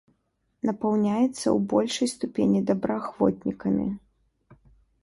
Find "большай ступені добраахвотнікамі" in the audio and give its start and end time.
1.75-3.87